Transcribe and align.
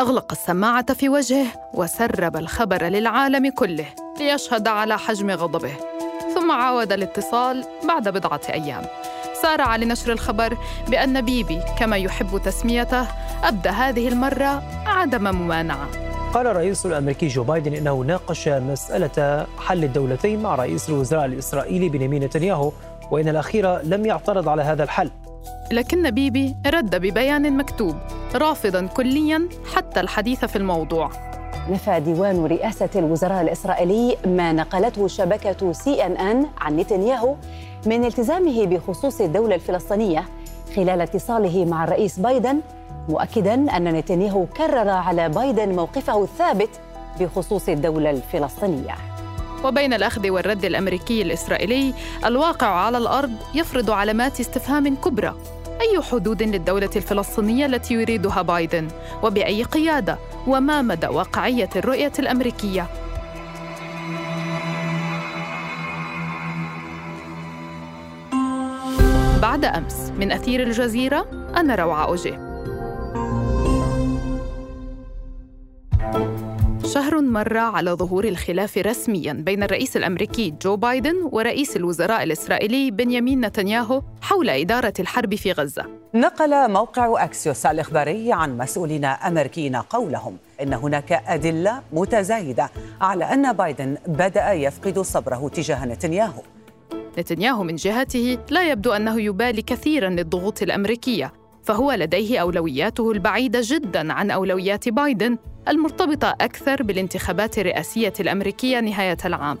أغلق 0.00 0.32
السماعة 0.32 0.94
في 0.94 1.08
وجهه 1.08 1.46
وسرب 1.74 2.36
الخبر 2.36 2.84
للعالم 2.84 3.50
كله 3.50 3.86
ليشهد 4.18 4.68
على 4.68 4.98
حجم 4.98 5.30
غضبه 5.30 5.72
ثم 6.34 6.52
عاود 6.52 6.92
الاتصال 6.92 7.64
بعد 7.88 8.08
بضعة 8.08 8.40
أيام. 8.50 8.82
سارع 9.42 9.76
لنشر 9.76 10.12
الخبر 10.12 10.56
بأن 10.88 11.20
بيبي 11.20 11.60
كما 11.78 11.96
يحب 11.96 12.40
تسميته 12.44 13.06
أبدى 13.44 13.68
هذه 13.68 14.08
المرة 14.08 14.62
عدم 14.86 15.34
ممانعة. 15.34 15.88
قال 16.34 16.46
الرئيس 16.46 16.86
الأمريكي 16.86 17.28
جو 17.28 17.44
بايدن 17.44 17.74
إنه 17.74 18.00
ناقش 18.00 18.48
مسألة 18.48 19.46
حل 19.58 19.84
الدولتين 19.84 20.42
مع 20.42 20.54
رئيس 20.54 20.88
الوزراء 20.88 21.24
الإسرائيلي 21.24 21.88
بنيامين 21.88 22.24
نتنياهو 22.24 22.72
وإن 23.10 23.28
الأخير 23.28 23.78
لم 23.82 24.06
يعترض 24.06 24.48
على 24.48 24.62
هذا 24.62 24.82
الحل. 24.82 25.10
لكن 25.72 26.10
بيبي 26.10 26.56
رد 26.66 26.96
ببيان 26.96 27.56
مكتوب 27.56 27.94
رافضا 28.34 28.86
كليا 28.86 29.48
حتى 29.74 30.00
الحديث 30.00 30.44
في 30.44 30.56
الموضوع. 30.56 31.10
نفى 31.70 32.00
ديوان 32.00 32.46
رئاسة 32.46 32.88
الوزراء 32.96 33.40
الإسرائيلي 33.42 34.16
ما 34.26 34.52
نقلته 34.52 35.08
شبكة 35.08 35.72
سي 35.72 36.06
أن 36.06 36.16
أن 36.16 36.46
عن 36.60 36.76
نتنياهو 36.76 37.34
من 37.86 38.04
التزامه 38.04 38.66
بخصوص 38.66 39.20
الدولة 39.20 39.54
الفلسطينية 39.54 40.24
خلال 40.76 41.00
اتصاله 41.00 41.64
مع 41.64 41.84
الرئيس 41.84 42.18
بايدن 42.18 42.60
مؤكدا 43.08 43.54
أن 43.54 43.84
نتنياهو 43.84 44.46
كرر 44.46 44.88
على 44.88 45.28
بايدن 45.28 45.76
موقفه 45.76 46.22
الثابت 46.22 46.70
بخصوص 47.20 47.68
الدولة 47.68 48.10
الفلسطينية. 48.10 48.94
وبين 49.64 49.92
الأخذ 49.92 50.30
والرد 50.30 50.64
الأمريكي 50.64 51.22
الإسرائيلي 51.22 51.94
الواقع 52.24 52.66
على 52.66 52.98
الأرض 52.98 53.32
يفرض 53.54 53.90
علامات 53.90 54.40
استفهام 54.40 54.96
كبرى. 54.96 55.34
أي 55.80 56.02
حدود 56.02 56.42
للدولة 56.42 56.90
الفلسطينية 56.96 57.66
التي 57.66 57.94
يريدها 57.94 58.42
بايدن؟ 58.42 58.88
وبأي 59.22 59.62
قيادة؟ 59.62 60.18
وما 60.46 60.82
مدى 60.82 61.06
واقعية 61.06 61.70
الرؤية 61.76 62.12
الأمريكية؟ 62.18 62.86
بعد 69.42 69.64
أمس 69.64 70.12
من 70.18 70.32
أثير 70.32 70.62
الجزيرة 70.62 71.26
أنا 71.56 71.74
روعة 71.74 72.04
أوجي. 72.04 72.38
شهر 76.94 77.20
مر 77.20 77.56
على 77.56 77.90
ظهور 77.90 78.24
الخلاف 78.24 78.78
رسميا 78.78 79.32
بين 79.32 79.62
الرئيس 79.62 79.96
الأمريكي 79.96 80.54
جو 80.62 80.76
بايدن 80.76 81.28
ورئيس 81.32 81.76
الوزراء 81.76 82.22
الإسرائيلي 82.22 82.90
بنيامين 82.90 83.40
نتنياهو 83.40 84.02
حول 84.22 84.50
إدارة 84.50 84.92
الحرب 85.00 85.34
في 85.34 85.52
غزة. 85.52 85.86
نقل 86.14 86.70
موقع 86.70 87.24
أكسيوس 87.24 87.66
الإخباري 87.66 88.32
عن 88.32 88.58
مسؤولين 88.58 89.04
أمريكيين 89.04 89.76
قولهم 89.76 90.36
إن 90.62 90.72
هناك 90.72 91.12
أدلة 91.12 91.82
متزايدة 91.92 92.70
على 93.00 93.24
أن 93.24 93.52
بايدن 93.52 93.96
بدأ 94.06 94.52
يفقد 94.52 94.98
صبره 94.98 95.48
تجاه 95.48 95.86
نتنياهو. 95.86 96.42
نتنياهو 97.18 97.62
من 97.62 97.76
جهته 97.76 98.38
لا 98.50 98.70
يبدو 98.70 98.92
أنه 98.92 99.20
يبالي 99.20 99.62
كثيرا 99.62 100.08
للضغوط 100.08 100.62
الأمريكية 100.62 101.32
فهو 101.62 101.92
لديه 101.92 102.38
أولوياته 102.38 103.10
البعيدة 103.10 103.60
جدا 103.62 104.12
عن 104.12 104.30
أولويات 104.30 104.88
بايدن 104.88 105.38
المرتبطة 105.68 106.36
أكثر 106.40 106.82
بالانتخابات 106.82 107.58
الرئاسية 107.58 108.12
الأمريكية 108.20 108.80
نهاية 108.80 109.16
العام. 109.24 109.58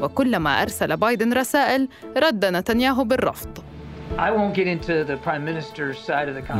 وكلما 0.00 0.62
أرسل 0.62 0.96
بايدن 0.96 1.32
رسائل 1.32 1.88
رد 2.16 2.44
نتنياهو 2.44 3.04
بالرفض. 3.04 3.48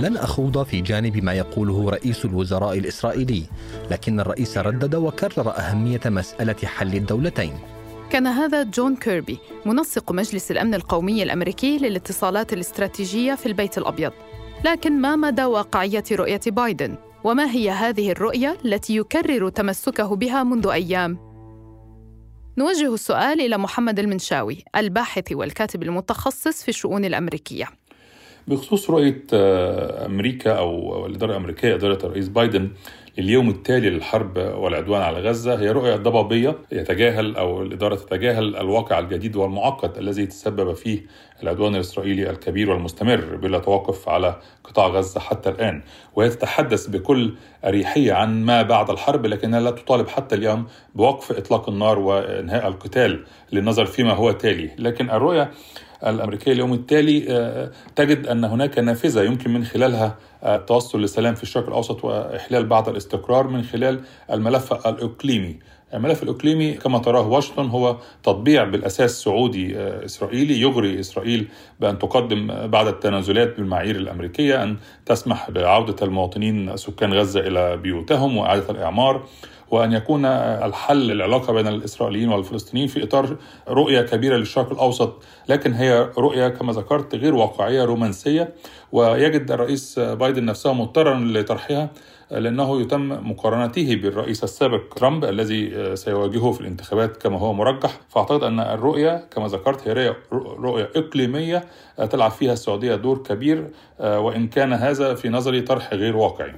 لن 0.02 0.17
أخوض 0.17 0.62
في 0.62 0.80
جانب 0.80 1.24
ما 1.24 1.33
يقوله 1.33 1.91
رئيس 1.91 2.24
الوزراء 2.24 2.78
الإسرائيلي 2.78 3.42
لكن 3.91 4.20
الرئيس 4.20 4.58
ردد 4.58 4.94
وكرر 4.94 5.50
أهمية 5.58 6.00
مسألة 6.06 6.56
حل 6.64 6.94
الدولتين. 6.94 7.52
كان 8.11 8.27
هذا 8.27 8.62
جون 8.62 8.97
كيربي 8.97 9.39
منسق 9.67 10.13
مجلس 10.13 10.51
الأمن 10.51 10.74
القومي 10.74 11.23
الأمريكي 11.23 11.78
للاتصالات 11.78 12.52
الاستراتيجية 12.52 13.34
في 13.34 13.46
البيت 13.46 13.78
الأبيض. 13.78 14.13
لكن 14.64 15.01
ما 15.01 15.17
مدى 15.17 15.45
واقعية 15.45 16.05
رؤية 16.13 16.40
بايدن؟ 16.46 16.96
وما 17.27 17.51
هي 17.51 17.70
هذه 17.70 18.11
الرؤية 18.11 18.57
التي 18.64 18.97
يكرر 18.97 19.48
تمسكه 19.48 20.17
بها 20.17 20.42
منذ 20.42 20.67
أيام؟ 20.67 21.19
نوجه 22.59 22.95
السؤال 22.95 23.41
إلى 23.41 23.59
محمد 23.59 23.98
المنشاوي 23.98 24.64
الباحث 24.77 25.33
والكاتب 25.33 25.83
المتخصص 25.83 26.63
في 26.63 26.69
الشؤون 26.69 27.05
الأمريكية 27.05 27.67
بخصوص 28.48 28.91
رؤية 28.91 29.25
أمريكا 30.07 30.53
أو 30.53 31.07
الإدارة 31.07 31.31
الأمريكية 31.31 31.75
إدارة 31.75 32.07
الرئيس 32.07 32.29
بايدن 32.29 32.70
اليوم 33.18 33.48
التالي 33.48 33.90
للحرب 33.90 34.36
والعدوان 34.36 35.02
على 35.02 35.20
غزة 35.20 35.60
هي 35.60 35.70
رؤية 35.70 35.96
ضبابية 35.96 36.56
يتجاهل 36.72 37.36
أو 37.36 37.62
الإدارة 37.62 37.94
تتجاهل 37.94 38.56
الواقع 38.56 38.98
الجديد 38.98 39.36
والمعقد 39.36 39.98
الذي 39.98 40.27
تسبب 40.27 40.72
فيه 40.72 41.06
العدوان 41.42 41.74
الإسرائيلي 41.74 42.30
الكبير 42.30 42.70
والمستمر 42.70 43.36
بلا 43.36 43.58
توقف 43.58 44.08
على 44.08 44.36
قطاع 44.64 44.86
غزة 44.86 45.20
حتى 45.20 45.48
الآن. 45.48 45.82
وهي 46.14 46.28
تتحدث 46.28 46.86
بكل 46.86 47.34
أريحية 47.64 48.12
عن 48.12 48.44
ما 48.44 48.62
بعد 48.62 48.90
الحرب 48.90 49.27
لكنها 49.27 49.60
لا 49.60 49.70
تطالب 49.70 50.08
حتى 50.08 50.34
اليوم 50.34 50.66
بوقف 50.94 51.33
إطلاق 51.33 51.68
النار 51.68 51.98
وإنهاء 51.98 52.68
القتال 52.68 53.24
للنظر 53.52 53.86
فيما 53.86 54.12
هو 54.12 54.30
تالي. 54.30 54.70
لكن 54.78 55.10
الرؤية 55.10 55.50
الأمريكية 56.07 56.52
اليوم 56.52 56.73
التالي 56.73 57.20
تجد 57.96 58.27
أن 58.27 58.45
هناك 58.45 58.79
نافذة 58.79 59.23
يمكن 59.23 59.52
من 59.52 59.64
خلالها 59.64 60.17
التوصل 60.45 61.02
لسلام 61.02 61.34
في 61.34 61.42
الشرق 61.42 61.67
الأوسط 61.67 62.05
وإحلال 62.05 62.67
بعض 62.67 62.89
الاستقرار 62.89 63.48
من 63.48 63.62
خلال 63.62 64.01
الملف 64.33 64.73
الإقليمي. 64.73 65.58
الملف 65.95 66.23
الإقليمي 66.23 66.73
كما 66.73 66.98
تراه 66.98 67.29
واشنطن 67.29 67.69
هو 67.69 67.97
تطبيع 68.23 68.64
بالأساس 68.64 69.23
سعودي 69.23 69.79
إسرائيلي. 69.79 70.61
يغري 70.61 71.01
إسرائيل 71.01 71.48
بأن 71.80 71.98
تقدم 71.98 72.67
بعد 72.67 72.86
التنازلات 72.86 73.57
بالمعايير 73.57 73.96
الأمريكية 73.96 74.63
أن 74.63 74.77
تسمح 75.07 75.51
بعودة 75.51 75.96
المواطنين 76.02 76.77
سكان 76.77 77.14
غزة 77.14 77.41
إلى 77.41 77.77
بيوتهم 77.77 78.36
وإعادة 78.36 78.70
الإعمار 78.70 79.23
وأن 79.70 79.92
يكون 79.92 80.25
الحل 80.25 81.11
العلاقه 81.11 81.52
بين 81.52 81.67
الإسرائيليين 81.67 82.29
والفلسطينيين 82.29 82.89
في 82.89 83.02
إطار 83.02 83.36
رؤية 83.69 84.01
كبيرة 84.01 84.36
للشرق 84.36 84.73
الأوسط. 84.73 85.23
لكن 85.48 85.73
هي 85.73 86.11
رؤية 86.19 86.48
كما 86.48 86.73
ذكرت 86.73 87.14
غير 87.14 87.35
واقعية 87.35 87.85
رومانسية 87.85 88.55
ويجد 88.92 89.51
الرئيس 89.51 89.98
بايدن 89.98 90.45
نفسه 90.45 90.73
مضطرا 90.73 91.19
لطرحها. 91.19 91.91
لأنه 92.31 92.81
يتم 92.81 93.31
مقارنته 93.31 93.97
بالرئيس 93.97 94.45
السابق 94.45 94.95
ترامب 94.97 95.25
الذي 95.25 95.97
سيواجهه 95.97 96.53
في 96.53 96.61
الانتخابات 96.61 97.17
كما 97.17 97.39
هو 97.39 97.53
مرجح 97.53 98.01
فأعتقد 98.09 98.42
أن 98.42 98.61
الرؤية 98.61 99.27
كما 99.31 99.47
ذكرت 99.47 99.89
هي 99.89 100.17
رؤية 100.33 100.91
إقليمية 100.97 101.64
تلعب 102.11 102.31
فيها 102.31 102.53
السعودية 102.53 102.95
دور 102.95 103.19
كبير 103.19 103.70
وإن 104.01 104.48
كان 104.48 104.73
هذا 104.73 105.14
في 105.14 105.29
نظري 105.29 105.61
طرح 105.61 105.95
غير 105.95 106.17
واقعي 106.17 106.55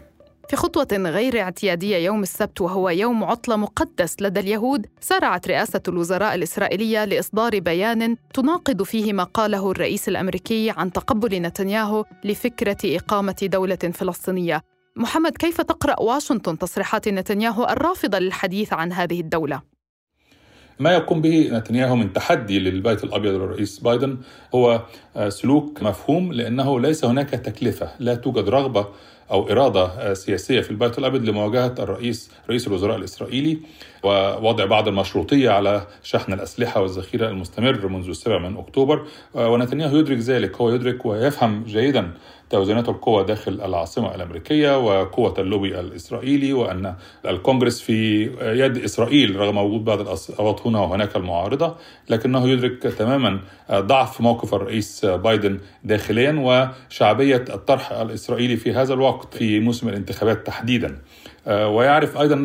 في 0.49 0.56
خطوة 0.56 0.89
غير 0.93 1.41
اعتيادية 1.41 1.97
يوم 1.97 2.23
السبت 2.23 2.61
وهو 2.61 2.89
يوم 2.89 3.25
عطلة 3.25 3.56
مقدس 3.56 4.17
لدى 4.21 4.41
اليهود، 4.41 4.87
سارعت 5.00 5.49
رئاسة 5.49 5.81
الوزراء 5.89 6.35
الإسرائيلية 6.35 7.05
لإصدار 7.05 7.59
بيان 7.59 8.17
تناقض 8.35 8.83
فيه 8.83 9.12
ما 9.12 9.25
قاله 9.25 9.71
الرئيس 9.71 10.09
الأمريكي 10.09 10.71
عن 10.71 10.93
تقبل 10.93 11.43
نتنياهو 11.43 12.05
لفكرة 12.25 12.77
إقامة 12.85 13.37
دولة 13.43 13.77
فلسطينية. 13.77 14.62
محمد 14.98 15.36
كيف 15.36 15.60
تقرأ 15.60 16.00
واشنطن 16.00 16.59
تصريحات 16.59 17.09
نتنياهو 17.09 17.64
الرافضة 17.64 18.19
للحديث 18.19 18.72
عن 18.72 18.92
هذه 18.92 19.20
الدولة؟ 19.20 19.62
ما 20.78 20.92
يقوم 20.92 21.20
به 21.20 21.50
نتنياهو 21.53 21.97
من 21.97 22.12
تحدي 22.12 22.59
للبيت 22.59 23.04
الأبيض 23.04 23.34
والرئيس 23.34 23.78
بايدن 23.78 24.19
هو 24.54 24.82
سلوك 25.28 25.82
مفهوم 25.82 26.32
لأنه 26.32 26.81
ليس 26.81 27.04
هناك 27.04 27.31
تكلفة، 27.31 27.91
لا 27.98 28.14
توجد 28.14 28.48
رغبة 28.48 28.87
أو 29.31 29.50
إرادة 29.50 30.14
سياسية 30.14 30.60
في 30.60 30.70
البيت 30.70 30.99
الأبيض 30.99 31.28
لمواجهة 31.28 31.75
الرئيس 31.78 32.31
رئيس 32.50 32.67
الوزراء 32.67 32.96
الإسرائيلي 32.96 33.58
ووضع 34.02 34.64
بعض 34.64 34.88
المشروطية 34.88 35.50
على 35.50 35.87
شحن 36.02 36.32
الأسلحة 36.32 36.82
والذخيرة 36.82 37.28
المستمر 37.28 37.88
منذ 37.88 38.08
السابع 38.08 38.38
من 38.38 38.56
أكتوبر 38.56 39.06
ونتنياهو 39.34 39.96
يدرك 39.96 40.19
ذلك 40.19 40.56
هو 40.56 40.70
يدرك 40.70 41.06
ويفهم 41.06 41.64
جيدا 41.64 42.14
توازنات 42.50 42.89
القوى 42.89 43.25
داخل 43.25 43.53
العاصمة 43.53 44.15
الأمريكية 44.15 44.79
وقوة 44.79 45.35
اللوبي 45.39 45.81
الإسرائيلي 45.81 46.53
وأن 46.53 46.95
الكونغرس 47.27 47.81
في 47.81 48.23
يد 48.41 48.79
إسرائيل 48.85 49.37
رغم 49.37 49.59
وجود 49.59 49.85
بعض 49.85 50.00
الأصوات 50.00 50.67
هنا 50.67 50.81
وهناك 50.81 51.17
المعارضة 51.17 51.77
لكنه 52.11 52.49
يدرك 52.49 52.83
تماما 52.83 53.41
ضعف 53.73 54.21
موقف 54.21 54.55
الرئيس 54.55 55.05
بايدن 55.06 55.59
داخليا 55.85 56.33
وشعبية 56.91 57.45
الطرح 57.50 57.93
الإسرائيلي 57.93 58.56
في 58.56 58.73
هذا 58.73 58.95
الوقت 58.95 59.35
في 59.35 59.61
موسم 59.61 59.89
الانتخابات 59.89 60.47
تحديدا. 60.47 60.99
ويعرف 61.49 62.19
أيضا 62.19 62.37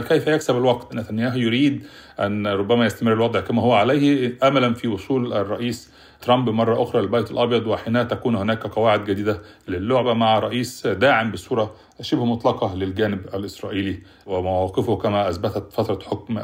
كيف 0.00 0.26
يكسب 0.26 0.56
الوقت؟ 0.56 0.94
نتنياهو 0.94 1.36
يريد 1.38 1.86
أن 2.20 2.46
ربما 2.46 2.86
يستمر 2.86 3.12
الوضع 3.12 3.40
كما 3.40 3.62
هو 3.62 3.72
عليه 3.72 4.38
املا 4.42 4.74
في 4.74 4.88
وصول 4.88 5.32
الرئيس 5.32 5.91
ترامب 6.22 6.48
مرة 6.48 6.82
أخرى 6.82 7.02
للبيت 7.02 7.30
الأبيض 7.30 7.66
وحينها 7.66 8.02
تكون 8.02 8.36
هناك 8.36 8.66
قواعد 8.66 9.04
جديدة 9.04 9.42
للعبة 9.68 10.12
مع 10.14 10.38
رئيس 10.38 10.86
داعم 10.86 11.30
بصورة 11.30 11.74
شبه 12.00 12.24
مطلقة 12.24 12.74
للجانب 12.74 13.20
الإسرائيلي 13.34 13.98
ومواقفه 14.26 14.96
كما 14.96 15.28
أثبتت 15.28 15.72
فترة 15.72 15.98
حكم 16.08 16.40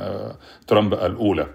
ترامب 0.66 0.94
الأولى 0.94 1.46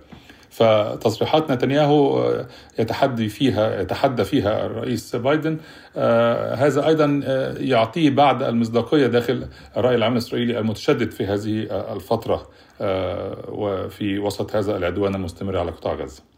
فتصريحات 0.49 1.51
نتنياهو 1.51 2.31
يتحدي 2.79 3.29
فيها 3.29 3.81
يتحدى 3.81 4.23
فيها 4.23 4.65
الرئيس 4.65 5.15
بايدن 5.15 5.57
آه 5.97 6.55
هذا 6.55 6.87
أيضا 6.87 7.21
يعطيه 7.59 8.09
بعض 8.09 8.43
المصداقية 8.43 9.07
داخل 9.07 9.47
الرأي 9.77 9.95
العام 9.95 10.13
الإسرائيلي 10.13 10.59
المتشدد 10.59 11.11
في 11.11 11.25
هذه 11.25 11.67
الفترة 11.95 12.47
آه 12.81 13.37
وفي 13.49 14.19
وسط 14.19 14.55
هذا 14.55 14.77
العدوان 14.77 15.15
المستمر 15.15 15.57
على 15.57 15.71
قطاع 15.71 15.93
غزة. 15.93 16.32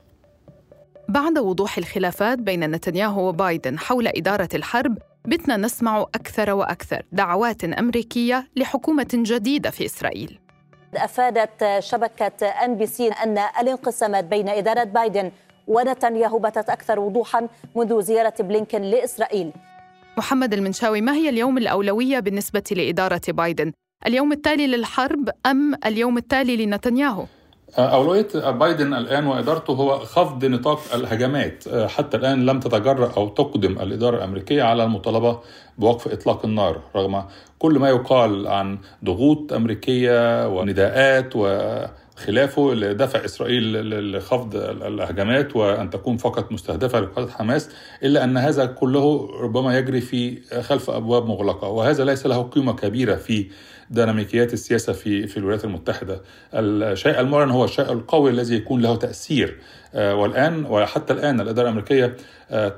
بعد 1.09 1.37
وضوح 1.37 1.77
الخلافات 1.77 2.39
بين 2.39 2.71
نتنياهو 2.71 3.29
وبايدن 3.29 3.79
حول 3.79 4.07
إدارة 4.07 4.49
الحرب 4.53 4.97
بتنا 5.25 5.57
نسمع 5.57 6.01
أكثر 6.01 6.51
وأكثر 6.51 7.01
دعوات 7.11 7.63
أمريكية 7.63 8.47
لحكومة 8.55 9.07
جديدة 9.13 9.69
في 9.69 9.85
إسرائيل. 9.85 10.39
أفادت 10.95 11.79
شبكة 11.79 12.45
NBC 12.45 13.07
أن 13.07 13.37
الانقسامات 13.37 14.23
بين 14.23 14.49
إدارة 14.49 14.83
بايدن 14.83 15.31
ونتنياهو 15.67 16.39
باتت 16.39 16.69
أكثر 16.69 16.99
وضوحا 16.99 17.47
منذ 17.75 18.01
زيارة 18.01 18.33
بلينكن 18.39 18.81
لإسرائيل. 18.81 19.51
محمد 20.17 20.53
المنشاوي 20.53 21.01
ما 21.01 21.13
هي 21.13 21.29
اليوم 21.29 21.57
الأولوية 21.57 22.19
بالنسبة 22.19 22.63
لإدارة 22.71 23.21
بايدن؟ 23.27 23.71
اليوم 24.07 24.31
التالي 24.31 24.67
للحرب 24.67 25.29
أم 25.45 25.75
اليوم 25.85 26.17
التالي 26.17 26.65
لنتنياهو؟ 26.65 27.25
أولوية 27.79 28.27
بايدن 28.49 28.93
الآن 28.93 29.27
وإدارته 29.27 29.73
هو 29.73 29.99
خفض 29.99 30.45
نطاق 30.45 30.79
الهجمات 30.93 31.63
حتى 31.87 32.17
الآن 32.17 32.45
لم 32.45 32.59
تتجرأ 32.59 33.11
أو 33.17 33.29
تقدم 33.29 33.79
الإدارة 33.79 34.17
الأمريكية 34.17 34.63
على 34.63 34.83
المطالبة 34.83 35.39
بوقف 35.77 36.07
إطلاق 36.07 36.45
النار 36.45 36.81
رغم 36.95 37.23
كل 37.59 37.79
ما 37.79 37.89
يقال 37.89 38.47
عن 38.47 38.77
ضغوط 39.05 39.53
أمريكية 39.53 40.47
ونداءات 40.47 41.35
وخلافه 41.35 42.71
اللي 42.71 42.93
دفع 42.93 43.25
إسرائيل 43.25 43.89
لخفض 44.17 44.55
الهجمات 44.55 45.55
وأن 45.55 45.89
تكون 45.89 46.17
فقط 46.17 46.51
مستهدفة 46.51 46.99
لقادة 46.99 47.31
حماس 47.31 47.69
إلا 48.03 48.23
أن 48.23 48.37
هذا 48.37 48.65
كله 48.65 49.29
ربما 49.41 49.77
يجري 49.77 50.01
في 50.01 50.41
خلف 50.61 50.89
أبواب 50.89 51.25
مغلقة 51.25 51.67
وهذا 51.67 52.05
ليس 52.05 52.25
له 52.25 52.41
قيمة 52.43 52.73
كبيرة 52.73 53.15
في 53.15 53.47
ديناميكيات 53.89 54.53
السياسة 54.53 54.93
في 54.93 55.27
في 55.27 55.37
الولايات 55.37 55.65
المتحدة. 55.65 56.21
الشيء 56.53 57.19
المعلن 57.19 57.51
هو 57.51 57.65
الشيء 57.65 57.91
القوي 57.91 58.29
الذي 58.29 58.55
يكون 58.55 58.81
له 58.81 58.95
تأثير 58.95 59.59
والآن 59.95 60.65
وحتى 60.65 61.13
الآن 61.13 61.41
الإدارة 61.41 61.65
الأمريكية 61.65 62.17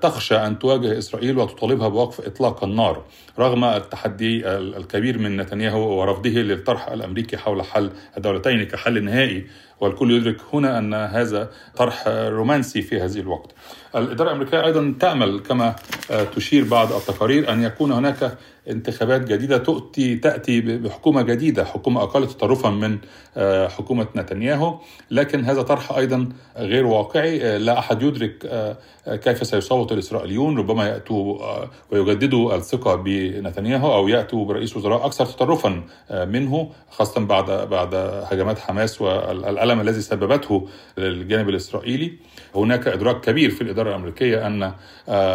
تخشى 0.02 0.36
أن 0.36 0.60
تواجه 0.60 0.98
إسرائيل 0.98 1.38
وتطالبها 1.38 1.88
بوقف 1.88 2.28
إطلاق 2.28 2.64
النار 2.64 3.04
رغم 3.40 3.64
التحدي 3.64 4.48
الكبير 4.48 5.18
من 5.18 5.38
نتنياهو 5.38 6.00
ورفضه 6.00 6.30
للطرح 6.30 6.88
الأمريكي 6.88 7.38
حول 7.38 7.64
حل 7.64 7.92
الدولتين 8.18 8.64
كحل 8.64 9.04
نهائي. 9.04 9.48
والكل 9.82 10.12
يدرك 10.12 10.38
هنا 10.54 10.78
أن 10.78 10.94
هذا 10.94 11.50
طرح 11.76 12.04
رومانسي 12.08 12.82
في 12.82 13.02
هذه 13.02 13.20
الوقت. 13.20 13.52
الإدارة 13.96 14.30
الأمريكية 14.30 14.66
أيضا 14.66 14.96
تامل 15.00 15.40
كما 15.40 15.76
تشير 16.36 16.64
بعض 16.64 16.94
التقارير 16.94 17.54
أن 17.54 17.64
يكون 17.64 17.92
هناك 17.92 18.38
انتخابات 18.70 19.22
جديدة 19.22 19.58
تؤتي 19.58 20.16
تأتي 20.16 20.62
بحكومة 20.62 21.22
جديدة، 21.22 21.66
حكومة 21.66 22.04
أقل 22.04 22.28
تطرفا 22.28 22.70
من 22.70 22.98
حكومة 23.70 24.08
نتنياهو، 24.16 24.80
لكن 25.12 25.46
هذا 25.46 25.62
طرح 25.62 25.92
أيضا 25.92 26.30
غير 26.58 26.86
واقعي، 26.86 27.07
لا 27.16 27.80
أحد 27.80 28.04
يدرك 28.04 28.50
كيف 29.08 29.48
سيصوت 29.48 29.92
الاسرائيليون، 29.92 30.58
ربما 30.58 30.88
يأتوا 30.88 31.38
ويجددوا 31.92 32.56
الثقة 32.56 32.96
بنتنياهو 32.96 33.94
أو 33.96 34.08
يأتوا 34.08 34.46
برئيس 34.46 34.78
وزراء 34.78 35.06
أكثر 35.06 35.26
تطرفا 35.26 35.84
منه 36.12 36.70
خاصة 36.90 37.22
بعد 37.26 37.52
بعد 37.52 37.96
هجمات 38.32 38.60
حماس 38.60 39.02
والألم 39.02 39.82
الذي 39.82 40.02
سببته 40.02 40.68
للجانب 40.98 41.50
الإسرائيلي. 41.50 42.14
هناك 42.56 42.88
إدراك 42.88 43.22
كبير 43.22 43.50
في 43.50 43.62
الإدارة 43.62 43.90
الأمريكية 43.90 44.48
أن 44.48 44.72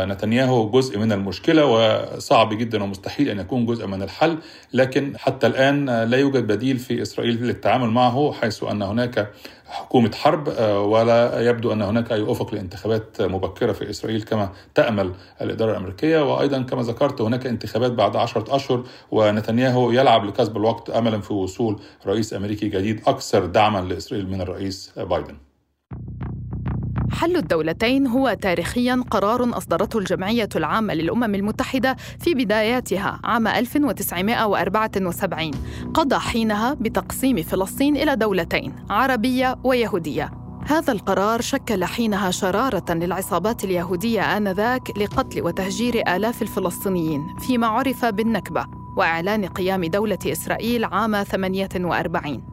نتنياهو 0.09 0.71
جزء 0.71 0.99
من 0.99 1.13
المشكلة 1.13 1.65
وصعب 1.65 2.55
جدا 2.59 2.83
ومستحيل 2.83 3.29
أن 3.29 3.39
يكون 3.39 3.67
جزء 3.67 3.87
من 3.87 4.03
الحل 4.03 4.39
لكن 4.73 5.13
حتى 5.19 5.47
الآن 5.47 6.03
لا 6.05 6.17
يوجد 6.17 6.47
بديل 6.47 6.79
في 6.79 7.03
إسرائيل 7.03 7.43
للتعامل 7.43 7.89
معه 7.89 8.33
حيث 8.33 8.65
أن 8.65 8.83
هناك 8.83 9.31
حكومة 9.73 10.11
حرب 10.15 10.49
ولا 10.89 11.41
يبدو 11.41 11.73
أن 11.73 11.83
هناك 11.83 12.13
أي 12.13 12.33
أفق 12.33 12.55
لانتخابات 12.55 13.23
مبكرة 13.23 13.73
في 13.73 13.91
إسرائيل 13.91 14.23
كما 14.23 14.53
تأمل 14.75 15.13
الإدارة 15.41 15.71
الأمريكية. 15.71 16.33
وأيضا 16.33 16.63
كما 16.63 16.83
ذكرت 16.83 17.21
هناك 17.21 17.47
انتخابات 17.47 17.93
بعد 17.93 18.17
عشرة 18.17 18.57
أشهر 18.57 18.85
ونتنياهو 19.11 19.91
يلعب 19.91 20.25
لكسب 20.25 20.57
الوقت 20.57 20.91
أملا 20.91 21.21
في 21.21 21.33
وصول 21.33 21.81
رئيس 22.07 22.35
أمريكي 22.35 22.69
جديد 22.69 23.01
أكثر 23.07 23.47
دعما 23.47 23.79
لإسرائيل 23.79 24.31
من 24.31 24.41
الرئيس 24.41 24.93
بايدن. 24.97 25.37
حل 27.13 27.37
الدولتين 27.37 28.07
هو 28.07 28.37
تاريخيا 28.41 29.05
قرار 29.11 29.57
أصدرته 29.57 29.99
الجمعية 29.99 30.49
العامة 30.57 30.95
للأمم 30.95 31.35
المتحدة 31.35 31.97
في 32.21 32.35
بداياتها 32.35 33.21
عام 33.25 33.47
1974 33.47 35.51
قضى 35.95 36.19
حينها 36.19 36.75
بتقسيم 36.75 37.43
فلسطين 37.43 37.97
إلى 37.97 38.17
دولتين 38.17 38.75
عربية 38.91 39.59
ويهودية. 39.65 40.31
هذا 40.67 40.93
القرار 40.93 41.41
شكل 41.41 41.85
حينها 41.85 42.31
شرارة 42.31 42.95
للعصابات 42.95 43.65
اليهودية 43.65 44.37
آنذاك 44.37 44.99
لقتل 44.99 45.43
وتهجير 45.43 46.17
آلاف 46.17 46.43
الفلسطينيين 46.43 47.37
فيما 47.39 47.67
عرف 47.67 48.05
بالنكبة 48.05 48.67
وإعلان 48.97 49.47
قيام 49.47 49.85
دولة 49.85 50.19
إسرائيل 50.27 50.85
عام 50.85 51.23
48 51.23 52.45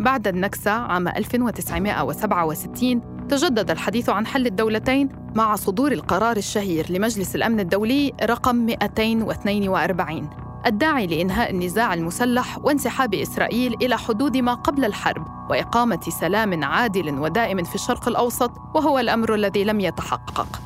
بعد 0.00 0.28
النكسة 0.28 0.70
عام 0.70 1.08
1967 1.08 3.17
تجدد 3.28 3.70
الحديث 3.70 4.08
عن 4.08 4.26
حل 4.26 4.46
الدولتين 4.46 5.08
مع 5.34 5.56
صدور 5.56 5.92
القرار 5.92 6.36
الشهير 6.36 6.92
لمجلس 6.92 7.34
الأمن 7.34 7.60
الدولي 7.60 8.12
رقم 8.22 8.56
242 8.56 10.30
الداعي 10.66 11.06
لإنهاء 11.06 11.50
النزاع 11.50 11.94
المسلح 11.94 12.58
وانسحاب 12.58 13.14
إسرائيل 13.14 13.74
إلى 13.82 13.98
حدود 13.98 14.36
ما 14.36 14.54
قبل 14.54 14.84
الحرب 14.84 15.26
وإقامة 15.50 16.00
سلام 16.20 16.64
عادل 16.64 17.18
ودائم 17.18 17.64
في 17.64 17.74
الشرق 17.74 18.08
الأوسط 18.08 18.50
وهو 18.74 18.98
الأمر 18.98 19.34
الذي 19.34 19.64
لم 19.64 19.80
يتحقق. 19.80 20.60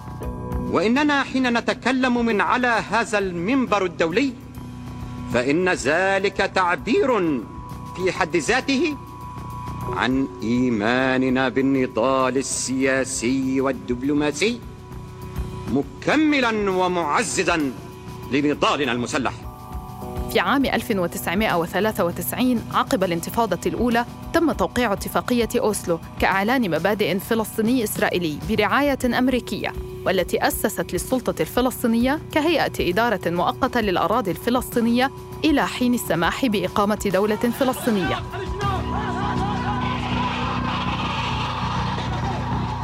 وإننا 0.71 1.23
حين 1.23 1.59
نتكلم 1.59 2.27
من 2.27 2.41
على 2.41 2.83
هذا 2.91 3.19
المنبر 3.19 3.85
الدولي 3.85 4.33
فإن 5.33 5.69
ذلك 5.69 6.37
تعبير 6.37 7.41
في 7.97 8.13
حد 8.13 8.37
ذاته 8.37 8.97
عن 9.89 10.29
إيماننا 10.43 11.49
بالنضال 11.49 12.39
السياسي 12.39 13.61
والدبلوماسي 13.61 14.61
مكملا 15.73 16.71
ومعززا 16.71 17.73
لنضالنا 18.33 18.93
المسلح. 18.93 19.33
في 20.33 20.41
عام 20.41 20.65
1993 20.65 22.65
عقب 22.75 23.05
الانتفاضة 23.05 23.59
الأولى 23.67 24.05
تم 24.33 24.53
توقيع 24.53 24.93
اتفاقية 24.93 25.49
أوسلو 25.57 25.99
كإعلان 26.21 26.71
مبادئ 26.71 27.19
فلسطيني 27.19 27.85
إسرائيلي 27.85 28.39
برعاية 28.49 28.99
أمريكية 29.19 29.73
والتي 30.07 30.47
أسست 30.47 30.93
للسلطة 30.93 31.43
الفلسطينية 31.43 32.19
كهيئة 32.33 32.91
إدارة 32.91 33.31
مؤقتة 33.31 33.81
للأراضي 33.81 34.31
الفلسطينية 34.31 35.11
إلى 35.45 35.67
حين 35.67 35.95
السماح 35.95 36.47
بإقامة 36.47 37.11
دولة 37.13 37.37
فلسطينية. 37.37 38.23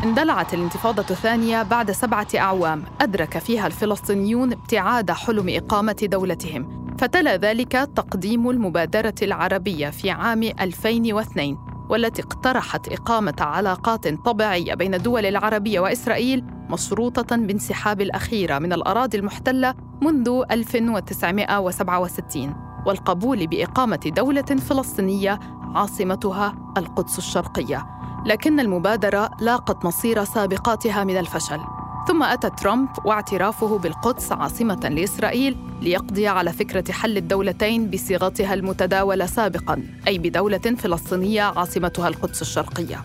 اندلعت 0.04 0.54
الانتفاضة 0.54 1.04
الثانية 1.10 1.62
بعد 1.62 1.90
سبعة 1.90 2.26
أعوام 2.36 2.82
أدرك 3.00 3.38
فيها 3.38 3.66
الفلسطينيون 3.66 4.52
ابتعاد 4.52 5.10
حلم 5.10 5.48
إقامة 5.48 5.96
دولتهم 6.02 6.88
فتلا 6.98 7.36
ذلك 7.36 7.72
تقديم 7.72 8.50
المبادرة 8.50 9.14
العربية 9.22 9.90
في 9.90 10.10
عام 10.10 10.42
2002 10.42 11.58
والتي 11.90 12.22
اقترحت 12.22 12.88
إقامة 12.88 13.34
علاقات 13.40 14.08
طبيعية 14.08 14.74
بين 14.74 14.94
الدول 14.94 15.26
العربية 15.26 15.80
وإسرائيل 15.80 16.44
مشروطة 16.70 17.36
بانسحاب 17.36 18.00
الأخيرة 18.00 18.58
من 18.58 18.72
الأراضي 18.72 19.18
المحتلة 19.18 19.74
منذ 20.02 20.42
1967 20.50 22.54
والقبول 22.86 23.46
بإقامة 23.46 24.12
دولة 24.16 24.42
فلسطينية 24.42 25.38
عاصمتها 25.74 26.54
القدس 26.76 27.18
الشرقية. 27.18 27.97
لكن 28.26 28.60
المبادرة 28.60 29.30
لاقت 29.40 29.84
مصير 29.84 30.24
سابقاتها 30.24 31.04
من 31.04 31.16
الفشل. 31.16 31.60
ثم 32.08 32.22
أتى 32.22 32.50
ترامب 32.50 32.88
واعترافه 33.04 33.78
بالقدس 33.78 34.32
عاصمة 34.32 34.88
لإسرائيل 34.88 35.56
ليقضي 35.82 36.26
على 36.26 36.52
فكرة 36.52 36.92
حل 36.92 37.16
الدولتين 37.16 37.90
بصيغتها 37.90 38.54
المتداولة 38.54 39.26
سابقاً 39.26 39.82
أي 40.08 40.18
بدولة 40.18 40.58
فلسطينية 40.58 41.42
عاصمتها 41.42 42.08
القدس 42.08 42.42
الشرقية. 42.42 43.04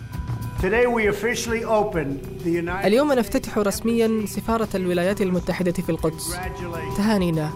اليوم 2.86 3.12
نفتتح 3.12 3.58
رسميا 3.58 4.26
سفارة 4.26 4.68
الولايات 4.74 5.22
المتحدة 5.22 5.72
في 5.72 5.90
القدس. 5.90 6.36
تهانينا. 6.96 7.50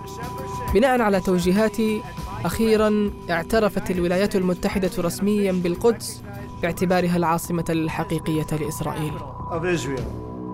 بناء 0.74 1.00
على 1.00 1.20
توجيهاتي 1.20 2.02
أخيرا 2.44 3.10
اعترفت 3.30 3.90
الولايات 3.90 4.36
المتحدة 4.36 4.90
رسميا 4.98 5.52
بالقدس 5.52 6.22
باعتبارها 6.62 7.16
العاصمة 7.16 7.64
الحقيقية 7.70 8.46
لإسرائيل. 8.60 9.12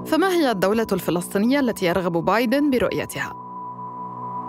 فما 0.07 0.29
هي 0.29 0.51
الدولة 0.51 0.87
الفلسطينية 0.93 1.61
التي 1.61 1.87
يرغب 1.87 2.13
بايدن 2.13 2.71
برؤيتها؟ 2.71 3.33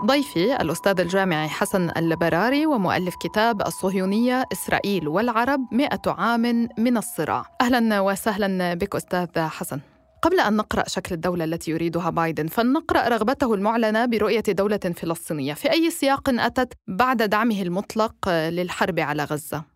ضيفي 0.06 0.56
الأستاذ 0.56 1.00
الجامعي 1.00 1.48
حسن 1.48 1.90
اللبراري 1.96 2.66
ومؤلف 2.66 3.14
كتاب 3.16 3.62
الصهيونية 3.62 4.44
إسرائيل 4.52 5.08
والعرب 5.08 5.60
مئة 5.72 6.00
عام 6.06 6.68
من 6.78 6.96
الصراع. 6.96 7.44
أهلا 7.60 8.00
وسهلا 8.00 8.74
بك 8.74 8.96
أستاذ 8.96 9.28
حسن. 9.38 9.80
قبل 10.22 10.40
أن 10.40 10.56
نقرأ 10.56 10.88
شكل 10.88 11.14
الدولة 11.14 11.44
التي 11.44 11.70
يريدها 11.70 12.10
بايدن 12.10 12.46
فلنقرأ 12.46 13.08
رغبته 13.08 13.54
المعلنة 13.54 14.06
برؤية 14.06 14.44
دولة 14.48 14.80
فلسطينية. 14.96 15.54
في 15.54 15.72
أي 15.72 15.90
سياق 15.90 16.28
أتت 16.28 16.72
بعد 16.88 17.22
دعمه 17.22 17.62
المطلق 17.62 18.28
للحرب 18.28 19.00
على 19.00 19.24
غزة؟ 19.24 19.75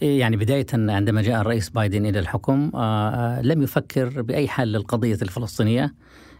يعني 0.00 0.36
بداية 0.36 0.66
عندما 0.72 1.22
جاء 1.22 1.40
الرئيس 1.40 1.70
بايدن 1.70 2.06
إلى 2.06 2.18
الحكم 2.18 2.70
لم 3.42 3.62
يفكر 3.62 4.22
بأي 4.22 4.48
حل 4.48 4.68
للقضية 4.68 5.18
الفلسطينية 5.22 5.94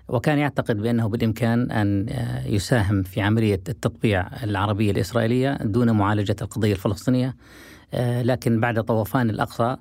وكان 0.09 0.39
يعتقد 0.39 0.77
بأنه 0.77 1.09
بالإمكان 1.09 1.71
أن 1.71 2.07
يساهم 2.47 3.03
في 3.03 3.21
عملية 3.21 3.61
التطبيع 3.69 4.27
العربية 4.43 4.91
الإسرائيلية 4.91 5.57
دون 5.57 5.91
معالجة 5.91 6.37
القضية 6.43 6.73
الفلسطينية. 6.73 7.37
لكن 8.23 8.61
بعد 8.61 8.85
طوفان 8.85 9.31
الأقصى 9.31 9.77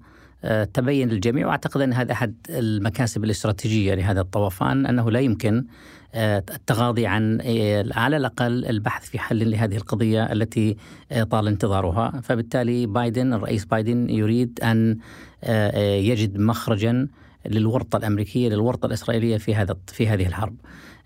تبين 0.74 1.09
للجميع 1.09 1.48
وأعتقد 1.48 1.81
أن 1.81 1.93
هذا 1.93 2.12
أحد 2.12 2.36
المكاسب 2.50 3.24
الاستراتيجية 3.24 3.93
لهذا 3.93 4.21
الطوفان 4.21 4.86
أنه 4.86 5.12
لا 5.12 5.19
يمكن 5.19 5.65
التغاضي 6.15 7.05
عن 7.05 7.41
على 7.91 8.17
الأقل 8.17 8.65
البحث 8.65 9.09
في 9.09 9.19
حل 9.19 9.51
لهذه 9.51 9.75
القضية 9.75 10.23
التي 10.23 10.77
طال 11.29 11.47
انتظارها، 11.47 12.21
فبالتالي 12.23 12.85
بايدن 12.85 13.33
الرئيس 13.33 13.65
بايدن 13.65 14.09
يريد 14.09 14.59
أن 14.63 14.97
يجد 16.03 16.39
مخرجا 16.39 17.07
للورطة 17.45 17.97
الأمريكية 17.97 18.49
للورطة 18.49 18.85
الإسرائيلية 18.85 19.37
في 19.37 19.55
هذا 19.55 19.75
في 19.87 20.07
هذه 20.07 20.27
الحرب. 20.27 20.55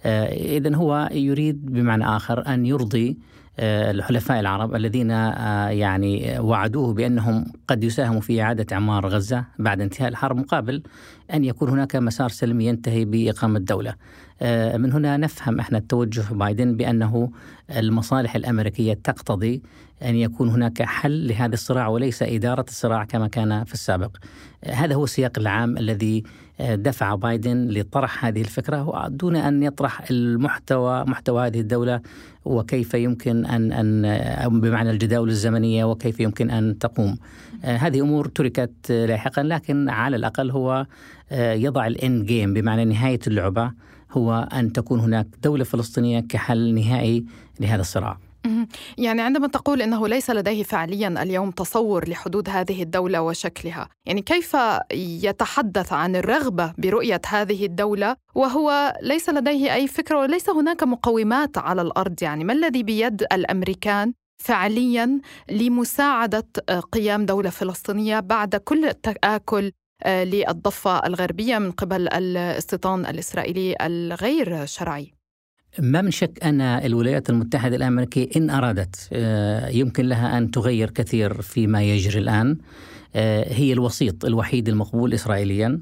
اذا 0.05 0.75
هو 0.75 1.09
يريد 1.11 1.65
بمعنى 1.65 2.05
آخر 2.05 2.47
أن 2.47 2.65
يرضي 2.65 3.17
الحلفاء 3.59 4.39
العرب 4.39 4.75
الذين 4.75 5.09
يعني 5.09 6.39
وعدوه 6.39 6.93
بأنهم 6.93 7.45
قد 7.67 7.83
يساهموا 7.83 8.21
في 8.21 8.41
إعادة 8.41 8.75
إعمار 8.75 9.07
غزة 9.07 9.45
بعد 9.59 9.81
انتهاء 9.81 10.09
الحرب 10.09 10.37
مقابل 10.37 10.83
أن 11.33 11.43
يكون 11.43 11.69
هناك 11.69 11.95
مسار 11.95 12.29
سلمي 12.29 12.65
ينتهي 12.65 13.05
بإقامة 13.05 13.59
دولة. 13.59 13.95
من 14.75 14.91
هنا 14.91 15.17
نفهم 15.17 15.59
إحنا 15.59 15.77
التوجه 15.77 16.23
بايدن 16.31 16.77
بأنه 16.77 17.31
المصالح 17.77 18.35
الأمريكية 18.35 18.93
تقتضي 18.93 19.61
أن 20.03 20.15
يكون 20.15 20.49
هناك 20.49 20.81
حل 20.81 21.27
لهذا 21.27 21.53
الصراع 21.53 21.87
وليس 21.87 22.23
إدارة 22.23 22.65
الصراع 22.67 23.03
كما 23.03 23.27
كان 23.27 23.63
في 23.63 23.73
السابق. 23.73 24.17
هذا 24.65 24.95
هو 24.95 25.03
السياق 25.03 25.39
العام 25.39 25.77
الذي 25.77 26.23
دفع 26.59 27.15
بايدن 27.15 27.67
لطرح 27.67 28.25
هذه 28.25 28.41
الفكرة 28.41 29.07
دون 29.07 29.35
أن 29.35 29.63
يطرح 29.63 30.11
المحتوى 30.11 31.03
محتوى 31.03 31.47
هذه 31.47 31.59
الدولة 31.59 32.01
وكيف 32.45 32.93
يمكن 32.93 33.45
ان 33.45 33.71
ان 33.71 34.59
بمعنى 34.61 34.91
الجداول 34.91 35.29
الزمنية 35.29 35.85
وكيف 35.85 36.19
يمكن 36.19 36.49
أن 36.49 36.79
تقوم. 36.79 37.17
هذه 37.63 38.01
أمور 38.01 38.27
تركت 38.27 38.91
لاحقا 38.91 39.43
لكن 39.43 39.89
على 39.89 40.15
الأقل 40.15 40.51
هو 40.51 40.85
يضع 41.31 41.87
الإند 41.87 42.25
جيم 42.25 42.53
بمعنى 42.53 42.85
نهاية 42.85 43.19
اللعبة 43.27 43.71
هو 44.11 44.49
أن 44.53 44.73
تكون 44.73 44.99
هناك 44.99 45.27
دولة 45.43 45.63
فلسطينية 45.63 46.19
كحل 46.19 46.75
نهائي 46.75 47.25
لهذا 47.59 47.81
الصراع. 47.81 48.17
يعني 48.97 49.21
عندما 49.21 49.47
تقول 49.47 49.81
إنه 49.81 50.07
ليس 50.07 50.29
لديه 50.29 50.63
فعليا 50.63 51.23
اليوم 51.23 51.51
تصور 51.51 52.09
لحدود 52.09 52.49
هذه 52.49 52.83
الدولة 52.83 53.21
وشكلها، 53.21 53.89
يعني 54.05 54.21
كيف 54.21 54.57
يتحدث 54.93 55.93
عن 55.93 56.15
الرغبة 56.15 56.73
برؤية 56.77 57.21
هذه 57.27 57.65
الدولة 57.65 58.15
وهو 58.35 58.93
ليس 59.01 59.29
لديه 59.29 59.73
أي 59.73 59.87
فكرة 59.87 60.19
وليس 60.19 60.49
هناك 60.49 60.83
مقومات 60.83 61.57
على 61.57 61.81
الأرض، 61.81 62.23
يعني 62.23 62.43
ما 62.43 62.53
الذي 62.53 62.83
بيد 62.83 63.21
الأمريكان 63.31 64.13
فعليا 64.43 65.19
لمساعدة 65.51 66.47
قيام 66.91 67.25
دولة 67.25 67.49
فلسطينية 67.49 68.19
بعد 68.19 68.55
كل 68.55 68.85
التآكل 68.85 69.71
للضفة 70.07 71.07
الغربية 71.07 71.57
من 71.57 71.71
قبل 71.71 72.07
الاستيطان 72.07 73.05
الإسرائيلي 73.05 73.75
الغير 73.81 74.65
شرعي؟ 74.65 75.13
ما 75.79 76.01
من 76.01 76.11
شك 76.11 76.43
أن 76.43 76.61
الولايات 76.61 77.29
المتحدة 77.29 77.75
الأمريكية 77.75 78.29
إن 78.35 78.49
أرادت 78.49 79.09
يمكن 79.75 80.05
لها 80.05 80.37
أن 80.37 80.51
تغير 80.51 80.89
كثير 80.89 81.41
فيما 81.41 81.83
يجري 81.83 82.19
الآن. 82.19 82.57
هي 83.45 83.73
الوسيط 83.73 84.25
الوحيد 84.25 84.69
المقبول 84.69 85.13
اسرائيليا. 85.13 85.79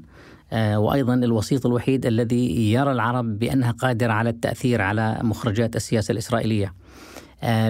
وأيضا 0.52 1.14
الوسيط 1.14 1.66
الوحيد 1.66 2.06
الذي 2.06 2.72
يرى 2.72 2.92
العرب 2.92 3.38
بأنها 3.38 3.70
قادرة 3.70 4.12
على 4.12 4.30
التأثير 4.30 4.82
على 4.82 5.18
مخرجات 5.22 5.76
السياسة 5.76 6.12
الإسرائيلية. 6.12 6.74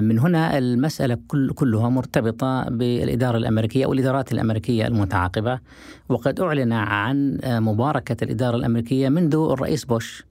من 0.00 0.18
هنا 0.18 0.58
المسألة 0.58 1.18
كل 1.28 1.52
كلها 1.52 1.88
مرتبطة 1.88 2.68
بالإدارة 2.68 3.36
الأمريكية 3.36 3.84
أو 3.84 3.92
الإدارات 3.92 4.32
الأمريكية 4.32 4.86
المتعاقبة. 4.86 5.58
وقد 6.08 6.40
أعلن 6.40 6.72
عن 6.72 7.38
مباركة 7.44 8.24
الإدارة 8.24 8.56
الأمريكية 8.56 9.08
منذ 9.08 9.34
الرئيس 9.34 9.84
بوش 9.84 10.24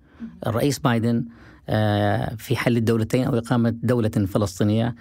الرئيس 0.48 0.79
بايدن 0.79 1.25
في 2.37 2.55
حل 2.55 2.77
الدولتين 2.77 3.23
أو 3.23 3.37
إقامة 3.37 3.75
دولة 3.83 4.09
فلسطينية. 4.09 4.95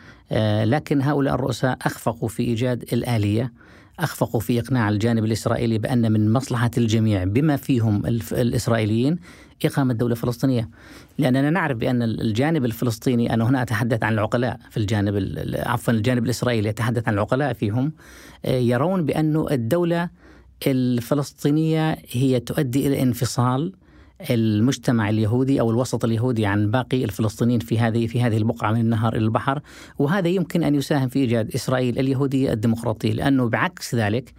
لكن 0.64 1.02
هؤلاء 1.02 1.34
الرؤساء 1.34 1.78
أخفقوا 1.82 2.28
في 2.28 2.42
إيجاد 2.42 2.82
الآلية 2.92 3.52
أخفقوا 3.98 4.40
في 4.40 4.60
إقناع 4.60 4.88
الجانب 4.88 5.24
الإسرائيلي 5.24 5.78
بأن 5.78 6.12
من 6.12 6.32
مصلحة 6.32 6.70
الجميع 6.78 7.24
بما 7.24 7.56
فيهم 7.56 8.06
الإسرائيليين 8.32 9.18
إقامة 9.64 9.94
دولة 9.94 10.14
فلسطينية. 10.14 10.68
لأننا 11.18 11.50
نعرف 11.50 11.78
بأن 11.78 12.02
الجانب 12.02 12.64
الفلسطيني 12.64 13.34
أنا 13.34 13.44
هنا 13.48 13.62
أتحدث 13.62 14.02
عن 14.02 14.12
العقلاء 14.12 14.58
في 14.70 14.76
الجانب 14.76 15.34
عفوا 15.56 15.92
الجانب 15.92 16.24
الإسرائيلي 16.24 16.68
يتحدث 16.68 17.08
عن 17.08 17.14
العقلاء 17.14 17.52
فيهم. 17.52 17.92
يرون 18.44 19.06
بأن 19.06 19.46
الدولة 19.50 20.08
الفلسطينية 20.66 21.98
هي 22.10 22.40
تؤدي 22.40 22.86
إلى 22.86 23.02
انفصال 23.02 23.72
المجتمع 24.30 25.08
اليهودي 25.08 25.60
أو 25.60 25.70
الوسط 25.70 26.04
اليهودي 26.04 26.46
عن 26.46 26.70
باقي 26.70 27.04
الفلسطينيين 27.04 27.60
في 27.60 27.78
هذه 27.78 28.06
في 28.06 28.22
هذه 28.22 28.36
البقعة 28.36 28.72
من 28.72 28.80
النهر 28.80 29.16
إلى 29.16 29.24
البحر. 29.24 29.60
وهذا 29.98 30.28
يمكن 30.28 30.62
أن 30.62 30.74
يساهم 30.74 31.08
في 31.08 31.18
إيجاد 31.18 31.54
إسرائيل 31.54 31.98
اليهودية 31.98 32.52
الديمقراطية 32.52 33.12
لأنه 33.12 33.48
بعكس 33.48 33.94
ذلك 33.94 34.32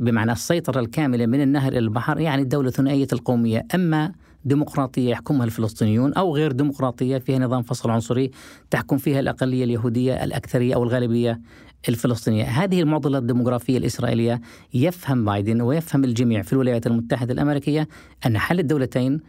بمعنى 0.00 0.32
السيطرة 0.32 0.80
الكاملة 0.80 1.26
من 1.26 1.42
النهر 1.42 1.72
إلى 1.72 1.78
البحر 1.78 2.20
يعني 2.20 2.42
الدولة 2.42 2.70
ثنائية 2.70 3.08
القومية 3.12 3.66
أما 3.74 4.12
ديمقراطية 4.44 5.10
يحكمها 5.10 5.44
الفلسطينيون 5.44 6.14
أو 6.14 6.36
غير 6.36 6.52
ديمقراطية 6.52 7.18
فيها 7.18 7.38
نظام 7.38 7.62
فصل 7.62 7.90
عنصري 7.90 8.30
تحكم 8.70 8.96
فيها 8.96 9.20
الأقلية 9.20 9.64
اليهودية 9.64 10.24
الأكثرية 10.24 10.74
أو 10.74 10.82
الغالبية 10.82 11.40
الفلسطينية، 11.88 12.44
هذه 12.44 12.80
المعضلة 12.80 13.18
الديموغرافية 13.18 13.78
الإسرائيلية. 13.78 14.40
يفهم 14.74 15.24
بايدن 15.24 15.60
ويفهم 15.60 16.04
الجميع 16.04 16.42
في 16.42 16.52
الولايات 16.52 16.86
المتحدة 16.86 17.32
الأمريكية 17.32 17.88
أن 18.26 18.38
حل 18.38 18.58
الدولتين 18.58 19.20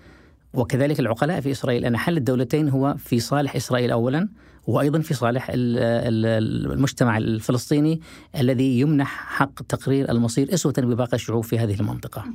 وكذلك 0.53 1.00
العقلاء 1.00 1.41
في 1.41 1.51
إسرائيل 1.51 1.86
أن 1.86 1.98
حل 1.98 2.18
الدولتين 2.18 2.70
هو 2.70 2.96
في 2.98 3.20
صالح 3.20 3.56
إسرائيل 3.56 3.91
اولا 3.91 4.29
وأيضا 4.68 5.00
في 5.00 5.13
صالح 5.13 5.51
المجتمع 5.53 7.18
الفلسطيني 7.18 8.01
الذي 8.39 8.79
يمنح 8.79 9.08
حق 9.08 9.62
تقرير 9.62 10.12
المصير 10.12 10.53
أسوة 10.53 10.74
بباقي 10.77 11.13
الشعوب 11.13 11.44
في 11.44 11.60
هذه 11.60 11.79
المنطقة. 11.79 12.25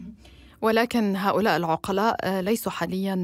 ولكن 0.64 1.16
هؤلاء 1.16 1.56
العقلاء 1.56 2.40
ليسوا 2.40 2.72
حاليا 2.72 3.14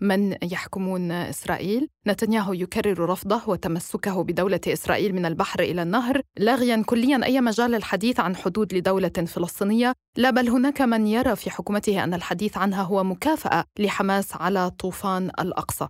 من 0.00 0.36
يحكمون 0.42 1.12
إسرائيل، 1.12 1.88
نتنياهو 2.06 2.52
يكرر 2.52 3.10
رفضه 3.10 3.42
وتمسكه 3.46 4.24
بدولة 4.24 4.60
إسرائيل 4.66 5.14
من 5.14 5.26
البحر 5.26 5.60
إلى 5.60 5.82
النهر، 5.82 6.22
لاغيا 6.38 6.82
كليا 6.86 7.24
أي 7.24 7.40
مجال 7.40 7.70
للحديث 7.70 8.20
عن 8.20 8.36
حدود 8.36 8.74
لدولة 8.74 9.08
فلسطينية، 9.08 9.92
لا 10.16 10.30
بل 10.30 10.48
هناك 10.48 10.80
من 10.80 11.06
يرى 11.06 11.36
في 11.36 11.50
حكومته 11.50 12.04
أن 12.04 12.14
الحديث 12.14 12.56
عنها 12.56 12.82
هو 12.82 13.04
مكافأة 13.04 13.64
لحماس 13.78 14.36
على 14.36 14.70
طوفان 14.70 15.30
الأقصى. 15.40 15.88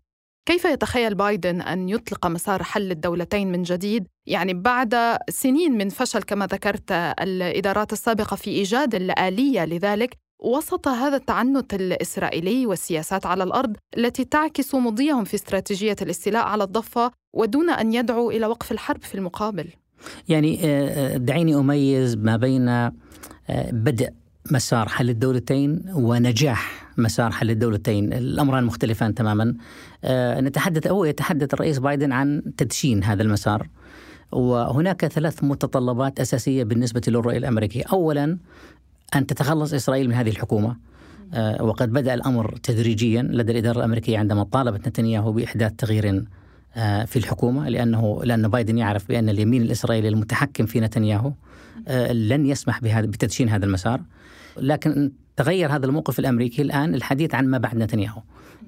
كيف 0.48 0.64
يتخيل 0.64 1.14
بايدن 1.14 1.60
أن 1.60 1.88
يطلق 1.88 2.26
مسار 2.26 2.62
حل 2.62 2.90
الدولتين 2.90 3.52
من 3.52 3.62
جديد؟ 3.62 4.06
يعني 4.26 4.54
بعد 4.54 5.18
سنين 5.30 5.78
من 5.78 5.88
فشل 5.88 6.22
كما 6.22 6.46
ذكرت 6.46 6.92
الإدارات 6.92 7.92
السابقة 7.92 8.36
في 8.36 8.50
إيجاد 8.50 8.94
الآلية 8.94 9.64
لذلك 9.64 10.27
وسط 10.40 10.88
هذا 10.88 11.16
التعنت 11.16 11.74
الإسرائيلي 11.74 12.66
والسياسات 12.66 13.26
على 13.26 13.44
الأرض 13.44 13.76
التي 13.98 14.24
تعكس 14.24 14.74
مضيهم 14.74 15.24
في 15.24 15.34
استراتيجية 15.34 15.96
الاستيلاء 16.02 16.44
على 16.44 16.64
الضفة 16.64 17.12
ودون 17.32 17.70
أن 17.70 17.94
يدعوا 17.94 18.32
إلى 18.32 18.46
وقف 18.46 18.72
الحرب 18.72 19.02
في 19.02 19.14
المقابل. 19.14 19.68
يعني 20.28 20.56
دعيني 21.18 21.54
أميز 21.54 22.16
ما 22.16 22.36
بين 22.36 22.90
بدء 23.72 24.10
مسار 24.50 24.88
حل 24.88 25.10
الدولتين 25.10 25.84
ونجاح 25.94 26.88
مسار 26.96 27.30
حل 27.30 27.50
الدولتين. 27.50 28.12
الأمران 28.12 28.64
مختلفان 28.64 29.14
تماما. 29.14 29.54
آه، 30.04 30.40
نتحدث 30.40 30.86
أو 30.86 31.04
يتحدث 31.04 31.54
الرئيس 31.54 31.78
بايدن 31.78 32.12
عن 32.12 32.42
تدشين 32.56 33.04
هذا 33.04 33.22
المسار. 33.22 33.68
وهناك 34.32 35.06
ثلاث 35.06 35.44
متطلبات 35.44 36.20
أساسية 36.20 36.64
بالنسبة 36.64 37.00
للرؤية 37.08 37.38
الأمريكية 37.38 37.84
أولا 37.92 38.38
أن 39.16 39.26
تتخلص 39.26 39.74
إسرائيل 39.74 40.08
من 40.08 40.14
هذه 40.14 40.30
الحكومة. 40.30 40.76
آه، 41.34 41.62
وقد 41.62 41.92
بدأ 41.92 42.14
الأمر 42.14 42.56
تدريجيا 42.62 43.22
لدى 43.22 43.52
الإدارة 43.52 43.78
الأمريكية 43.78 44.18
عندما 44.18 44.42
طالبت 44.42 44.88
نتنياهو 44.88 45.32
بإحداث 45.32 45.72
تغيير 45.78 46.24
آه، 46.76 47.04
في 47.04 47.18
الحكومة 47.18 47.68
لأنه 47.68 48.20
لأن 48.24 48.48
بايدن 48.48 48.78
يعرف 48.78 49.08
بأن 49.08 49.28
اليمين 49.28 49.62
الإسرائيلي 49.62 50.08
المتحكم 50.08 50.66
في 50.66 50.80
نتنياهو 50.80 51.32
لن 52.10 52.46
يسمح 52.46 52.80
بهذا 52.80 53.06
بتدشين 53.06 53.48
هذا 53.48 53.64
المسار. 53.64 54.00
لكن 54.56 55.12
تغير 55.36 55.72
هذا 55.76 55.86
الموقف 55.86 56.18
الأمريكي 56.18 56.62
الآن 56.62 56.94
الحديث 56.94 57.34
عن 57.34 57.46
ما 57.46 57.58
بعد 57.58 57.76
نتنياهو. 57.76 58.22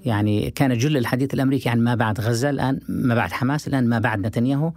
يعني 0.05 0.51
كان 0.51 0.79
جل 0.79 0.97
الحديث 0.97 1.35
الأمريكي 1.35 1.69
عن 1.69 1.81
ما 1.81 1.95
بعد 1.95 2.21
غزة 2.21 2.51
الآن 2.51 2.81
ما 2.89 3.15
بعد 3.15 3.33
حماس 3.33 3.69
الآن 3.69 3.89
ما 3.89 3.99
بعد 3.99 4.27
نتنياهو. 4.27 4.73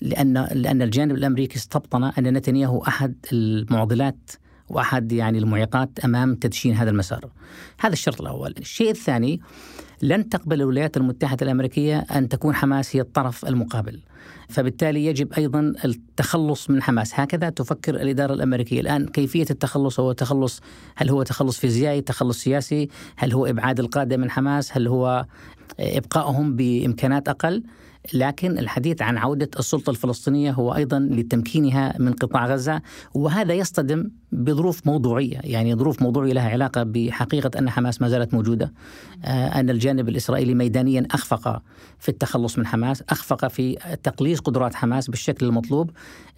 لأن 0.00 0.48
لأن 0.52 0.82
الجانب 0.82 1.14
الأمريكي 1.14 1.56
استبطن 1.56 2.04
أن 2.04 2.32
نتنياهو 2.32 2.82
أحد 2.82 3.14
المعضلات 3.32 4.30
وأحد 4.72 5.12
يعني 5.12 5.38
المعيقات 5.38 5.90
أمام 6.04 6.34
تدشين 6.34 6.74
هذا 6.74 6.90
المسار. 6.90 7.30
هذا 7.80 7.92
الشرط 7.92 8.20
الأول، 8.20 8.54
الشيء 8.58 8.90
الثاني 8.90 9.40
لن 10.02 10.28
تقبل 10.28 10.60
الولايات 10.60 10.96
المتحدة 10.96 11.46
الأمريكية 11.46 11.98
أن 11.98 12.28
تكون 12.28 12.54
حماس 12.54 12.96
هي 12.96 13.00
الطرف 13.00 13.44
المقابل. 13.44 14.00
فبالتالي 14.48 15.06
يجب 15.06 15.32
أيضا 15.32 15.72
التخلص 15.84 16.70
من 16.70 16.82
حماس، 16.82 17.20
هكذا 17.20 17.50
تفكر 17.50 17.94
الإدارة 17.94 18.34
الأمريكية 18.34 18.80
الآن. 18.80 19.06
كيفية 19.06 19.46
التخلص 19.50 20.00
هو 20.00 20.12
تخلص؟ 20.12 20.60
هل 20.96 21.10
هو 21.10 21.22
تخلص 21.22 21.58
فيزيائي، 21.58 22.00
تخلص 22.00 22.42
سياسي، 22.42 22.88
هل 23.16 23.32
هو 23.32 23.46
إبعاد 23.46 23.80
القادة 23.80 24.16
من 24.16 24.30
حماس، 24.30 24.76
هل 24.76 24.88
هو 24.88 25.26
إبقائهم 25.80 26.56
بإمكانات 26.56 27.28
أقل؟ 27.28 27.62
لكن 28.14 28.58
الحديث 28.58 29.02
عن 29.02 29.18
عودة 29.18 29.50
السلطة 29.58 29.90
الفلسطينية 29.90 30.50
هو 30.50 30.74
أيضا 30.74 30.98
لتمكينها 30.98 31.94
من 31.98 32.12
قطاع 32.12 32.46
غزة. 32.46 32.82
وهذا 33.14 33.54
يصطدم 33.54 34.10
بظروف 34.32 34.86
موضوعية. 34.86 35.38
يعني 35.44 35.74
ظروف 35.74 36.02
موضوعية 36.02 36.32
لها 36.32 36.50
علاقة 36.50 36.82
بحقيقة 36.82 37.58
أن 37.58 37.70
حماس 37.70 38.02
ما 38.02 38.08
زالت 38.08 38.34
موجودة. 38.34 38.72
آه، 39.24 39.60
أن 39.60 39.70
الجانب 39.70 40.08
الإسرائيلي 40.08 40.54
ميدانيا 40.54 41.06
أخفق 41.10 41.62
في 41.98 42.08
التخلص 42.08 42.58
من 42.58 42.66
حماس 42.66 43.02
أخفق 43.08 43.48
في 43.48 43.76
تقليص 44.02 44.40
قدرات 44.40 44.74
حماس 44.74 45.10
بالشكل 45.10 45.46
المطلوب. 45.46 45.90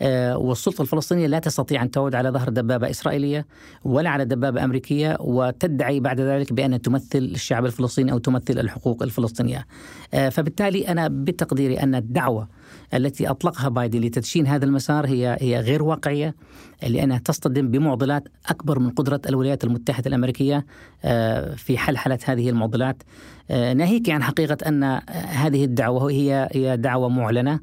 آه، 0.03 0.37
والسلطة 0.37 0.83
الفلسطينية 0.83 1.27
لا 1.27 1.39
تستطيع 1.39 1.83
أن 1.83 1.91
تعود 1.91 2.15
على 2.15 2.31
ظهر 2.31 2.49
دبابة 2.49 2.91
إسرائيلية 2.91 3.47
ولا 3.85 4.11
على 4.11 4.25
دبابة 4.25 4.65
أمريكية 4.65 5.17
وتدعي 5.21 6.01
بعد 6.01 6.21
ذلك 6.21 6.53
بأن 6.53 6.83
تمثل 6.83 7.19
الشعب 7.19 7.67
الفلسطيني 7.67 8.13
أو 8.13 8.19
تمثل 8.19 8.59
الحقوق 8.59 9.03
الفلسطينية. 9.03 9.67
آه، 10.15 10.29
فبالتالي 10.29 10.89
أنا 10.89 11.09
بتقديري 11.09 11.81
أن 11.81 11.95
الدعوة 11.95 12.49
التي 12.95 13.31
أطلقها 13.31 13.69
بايدن 13.69 14.01
لتدشين 14.01 14.47
هذا 14.47 14.65
المسار 14.65 15.07
هي 15.07 15.37
هي 15.41 15.61
غير 15.61 15.83
واقعية 15.83 16.35
لأنها 16.83 17.19
تصطدم 17.19 17.71
بمعضلات 17.71 18.29
أكبر 18.47 18.79
من 18.79 18.91
قدرة 18.91 19.21
الولايات 19.29 19.65
المتحدة 19.65 20.09
الأمريكية 20.09 20.67
آه، 21.05 21.55
في 21.55 21.79
حلحلة 21.79 22.19
هذه 22.25 22.51
المعضلات. 22.51 23.03
ناهيك 23.51 24.11
عن 24.11 24.23
حقيقة 24.23 24.69
أن 24.69 25.01
هذه 25.13 25.65
الدعوة 25.65 26.11
هي 26.11 26.49
هي 26.53 26.77
دعوة 26.77 27.09
معلنة. 27.09 27.61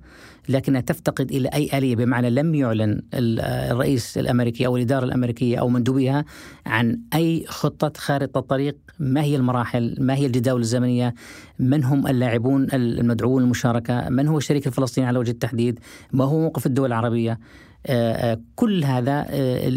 لكنها 0.50 0.81
تفتقد 0.81 1.31
إلى 1.31 1.50
أي 1.50 1.69
آلية 1.74 1.95
بمعنى 1.95 2.29
لم 2.29 2.55
يعلن 2.55 3.01
الرئيس 3.13 4.17
الأمريكي 4.17 4.65
أو 4.65 4.77
الإدارة 4.77 5.05
الأمريكية 5.05 5.57
أو 5.57 5.69
مندوبيها 5.69 6.25
عن 6.65 7.00
أي 7.13 7.45
خطة 7.48 7.93
خارطة 7.98 8.39
طريق. 8.39 8.77
ما 9.00 9.21
هي 9.21 9.36
المراحل، 9.36 9.95
ما 10.00 10.15
هي 10.15 10.25
الجداول 10.25 10.62
الزمنية، 10.62 11.13
من 11.60 11.83
هم 11.83 12.07
اللاعبون 12.07 12.67
المدعوون 12.74 13.41
للمشاركه، 13.41 14.10
من 14.10 14.27
هو 14.27 14.38
الشريك 14.38 14.67
الفلسطيني 14.67 15.07
على 15.07 15.19
وجه 15.19 15.31
التحديد، 15.31 15.79
ما 16.13 16.25
هو 16.25 16.39
موقف 16.39 16.65
الدول 16.65 16.88
العربية، 16.88 17.39
آه، 17.86 18.31
آه، 18.31 18.41
كل 18.55 18.83
هذا 18.83 19.25
آه، 19.29 19.71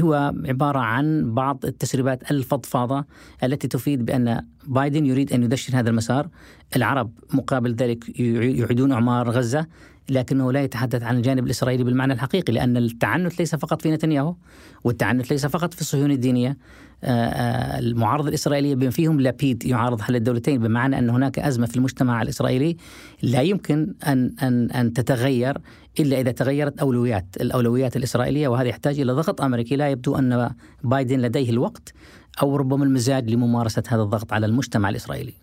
هو 0.00 0.32
عبارة 0.46 0.78
عن 0.78 1.34
بعض 1.34 1.64
التسريبات 1.64 2.30
الفضفاضة 2.30 3.04
التي 3.44 3.68
تفيد 3.68 4.04
بأن 4.04 4.46
بايدن 4.66 5.06
يريد 5.06 5.32
أن 5.32 5.42
يدشن 5.42 5.74
هذا 5.74 5.90
المسار. 5.90 6.28
العرب 6.76 7.12
مقابل 7.34 7.74
ذلك 7.74 8.20
يعيدون 8.20 8.92
أعمار 8.92 9.30
غزة. 9.30 9.66
لكنه 10.10 10.52
لا 10.52 10.62
يتحدث 10.62 11.02
عن 11.02 11.16
الجانب 11.16 11.46
الإسرائيلي 11.46 11.84
بالمعنى 11.84 12.12
الحقيقي 12.12 12.52
لأن 12.52 12.76
التعنت 12.76 13.38
ليس 13.38 13.54
فقط 13.54 13.82
في 13.82 13.90
نتنياهو 13.90 14.34
والتعنت 14.84 15.30
ليس 15.30 15.46
فقط 15.46 15.74
في 15.74 15.80
الصهيونية 15.80 16.14
الدينية. 16.14 16.56
المعارضة 17.04 18.28
الإسرائيلية 18.28 18.74
بما 18.74 18.90
فيهم 18.90 19.20
لابيد 19.20 19.64
يعارض 19.64 20.00
حل 20.00 20.16
الدولتين 20.16 20.58
بمعنى 20.58 20.98
أن 20.98 21.10
هناك 21.10 21.38
أزمة 21.38 21.66
في 21.66 21.76
المجتمع 21.76 22.22
الإسرائيلي 22.22 22.76
لا 23.22 23.42
يمكن 23.42 23.94
أن 24.06 24.34
أن 24.42 24.70
أن 24.70 24.92
تتغير 24.92 25.58
إلا 26.00 26.20
إذا 26.20 26.30
تغيرت 26.30 26.78
أولويات 26.78 27.26
الأولويات 27.40 27.96
الإسرائيلية 27.96 28.48
وهذا 28.48 28.68
يحتاج 28.68 29.00
إلى 29.00 29.12
ضغط 29.12 29.40
أمريكي. 29.40 29.76
لا 29.76 29.90
يبدو 29.90 30.16
أن 30.16 30.50
بايدن 30.84 31.20
لديه 31.20 31.50
الوقت 31.50 31.92
أو 32.42 32.56
ربما 32.56 32.84
المزاج 32.84 33.30
لممارسة 33.30 33.82
هذا 33.88 34.02
الضغط 34.02 34.32
على 34.32 34.46
المجتمع 34.46 34.88
الإسرائيلي. 34.88 35.34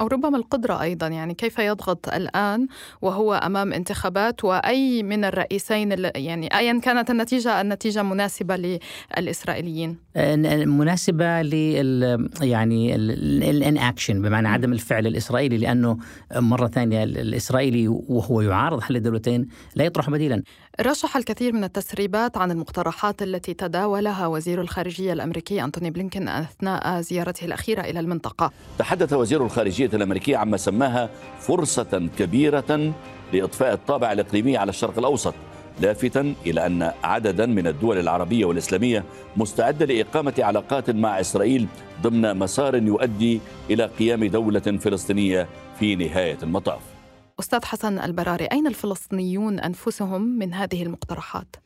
أو 0.00 0.06
ربما 0.06 0.36
القدرة 0.36 0.82
أيضا 0.82 1.06
يعني 1.06 1.34
كيف 1.34 1.58
يضغط 1.58 2.08
الآن 2.08 2.66
وهو 3.02 3.34
أمام 3.34 3.72
انتخابات 3.72 4.44
وأي 4.44 5.02
من 5.02 5.24
الرئيسين 5.24 6.10
يعني 6.14 6.58
أيا 6.58 6.80
كانت 6.80 7.10
النتيجة 7.10 7.60
النتيجة 7.60 8.02
مناسبة 8.02 8.78
للإسرائيليين؟ 9.18 9.96
مناسبة 10.66 11.42
لل 11.42 12.28
يعني 12.42 12.94
الان 12.94 13.78
اكشن 13.78 14.22
بمعنى 14.22 14.48
عدم 14.48 14.72
الفعل 14.72 15.06
الإسرائيلي 15.06 15.58
لأنه 15.58 15.98
مرة 16.36 16.66
ثانية 16.66 17.04
الإسرائيلي 17.04 17.88
وهو 17.88 18.40
يعارض 18.40 18.80
حل 18.80 18.96
الدولتين 18.96 19.48
لا 19.74 19.84
يطرح 19.84 20.10
بديلا. 20.10 20.42
رشح 20.80 21.16
الكثير 21.16 21.52
من 21.52 21.64
التسريبات 21.64 22.36
عن 22.36 22.50
المقترحات 22.50 23.22
التي 23.22 23.54
تداولها 23.54 24.26
وزير 24.26 24.60
الخارجية 24.60 25.12
الأمريكي 25.12 25.64
أنتوني 25.64 25.90
بلينكين 25.90 26.28
أثناء 26.28 27.00
زيارته 27.00 27.44
الأخيرة 27.44 27.80
إلى 27.80 28.00
المنطقة. 28.00 28.50
تحدث 28.78 29.12
وزير 29.12 29.44
الخارجية 29.44 29.90
الأمريكية 29.94 30.36
عما 30.36 30.56
سماها 30.56 31.10
فرصة 31.40 32.08
كبيرة 32.18 32.92
لإطفاء 33.32 33.72
الطابع 33.72 34.12
الإقليمي 34.12 34.56
على 34.56 34.68
الشرق 34.68 34.98
الأوسط 34.98 35.34
لافتا 35.80 36.34
إلى 36.46 36.66
أن 36.66 36.92
عددا 37.04 37.46
من 37.46 37.66
الدول 37.66 37.98
العربية 37.98 38.44
والإسلامية 38.44 39.04
مستعدة 39.36 39.86
لإقامة 39.86 40.34
علاقات 40.38 40.90
مع 40.90 41.20
إسرائيل 41.20 41.66
ضمن 42.02 42.36
مسار 42.36 42.74
يؤدي 42.74 43.40
إلى 43.70 43.86
قيام 43.86 44.24
دولة 44.24 44.60
فلسطينية 44.60 45.48
في 45.78 45.96
نهاية 45.96 46.38
المطاف. 46.42 46.91
أستاذ 47.42 47.64
حسن 47.64 47.98
البراري 47.98 48.44
أين 48.44 48.66
الفلسطينيون 48.66 49.60
أنفسهم 49.60 50.22
من 50.22 50.54
هذه 50.54 50.82
المقترحات؟ 50.82 51.56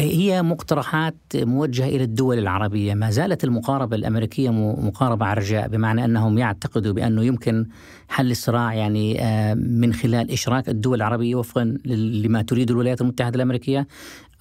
هي 0.00 0.42
مقترحات 0.42 1.16
موجهة 1.34 1.88
إلى 1.88 2.04
الدول 2.04 2.38
العربية 2.38 2.94
ما 2.94 3.10
زالت 3.10 3.44
المقاربة 3.44 3.96
الأمريكية 3.96 4.50
مقاربة 4.50 5.26
عرجاء 5.26 5.68
بمعنى 5.68 6.04
أنهم 6.04 6.38
يعتقدوا 6.38 6.92
بأنه 6.92 7.24
يمكن 7.24 7.66
حل 8.08 8.30
الصراع 8.30 8.74
يعني 8.74 9.22
آه، 9.22 9.54
من 9.54 9.92
خلال 9.92 10.30
إشراك 10.30 10.68
الدول 10.68 10.96
العربية 10.96 11.34
وفقا 11.34 11.64
لما 11.84 12.42
تريد 12.42 12.70
الولايات 12.70 13.00
المتحدة 13.00 13.36
الأمريكية 13.36 13.86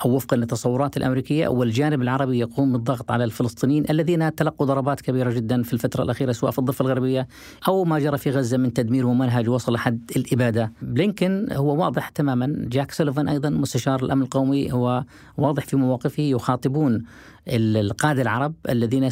أو 0.06 0.16
وفقا 0.16 0.38
للتصورات 0.38 0.98
الأمريكية 0.98 1.48
والجانب 1.48 2.02
العربي 2.02 2.40
يقوم 2.40 2.72
بالضغط 2.72 3.12
على 3.12 3.24
الفلسطينيين 3.24 3.86
الذين 3.90 4.36
تلقوا 4.36 4.68
ضربات 4.68 5.02
كبيرة 5.02 5.32
جدا 5.32 5.64
في 5.64 5.74
الفترة 5.74 6.04
الأخيرة 6.04 6.32
سواء 6.32 6.52
في 6.52 6.60
الضفة 6.60 6.86
الغربية 6.86 7.28
أو 7.68 7.86
ما 7.86 8.00
جرى 8.00 8.18
في 8.18 8.30
غزة 8.30 8.58
من 8.58 8.74
تدمير 8.74 9.06
ومنهج 9.06 9.50
وصل 9.50 9.78
حد 9.78 10.12
الإبادة. 10.16 10.72
بلينكن 10.82 11.48
هو 11.52 11.84
واضح 11.84 12.10
تماما 12.10 12.56
جاك 12.58 12.92
سوليفان 12.92 13.28
أيضا 13.28 13.50
مستشار 13.50 14.04
الأمن 14.04 14.22
القومي 14.22 14.74
هو 14.74 15.04
واضح 15.38 15.66
في 15.66 15.76
مواقفه 15.76 16.24
يخاطبون 16.24 17.04
القادة 17.48 18.22
العرب 18.22 18.54
الذين 18.70 19.10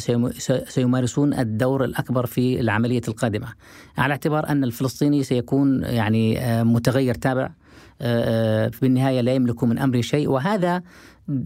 سيمارسون 0.68 1.34
الدور 1.34 1.84
الأكبر 1.84 2.26
في 2.26 2.60
العملية 2.60 3.02
القادمة. 3.08 3.48
على 3.98 4.12
اعتبار 4.12 4.48
أن 4.48 4.64
الفلسطيني 4.64 5.22
سيكون 5.22 5.82
يعني 5.82 6.40
آه، 6.40 6.62
متغير 6.62 7.14
تابع 7.14 7.50
آه، 8.02 8.66
آه، 8.66 8.68
في 8.68 8.86
النهايه 8.86 9.20
لا 9.20 9.34
يملك 9.34 9.64
من 9.64 9.78
أمره 9.78 10.00
شيء. 10.00 10.28
وهذا 10.28 10.82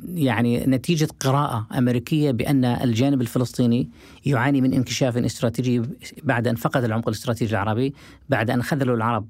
يعني 0.08 0.66
نتيجة 0.66 1.08
قراءة 1.20 1.66
أمريكية 1.78 2.30
بأن 2.30 2.64
الجانب 2.64 3.20
الفلسطيني 3.20 3.88
يعاني 4.26 4.60
من 4.60 4.74
انكشاف 4.74 5.16
استراتيجي 5.16 5.82
بعد 6.22 6.48
أن 6.48 6.54
فقد 6.54 6.84
العمق 6.84 7.08
الاستراتيجي 7.08 7.52
العربي 7.52 7.94
بعد 8.28 8.50
أن 8.50 8.62
خذلوا 8.62 8.96
العرب 8.96 9.26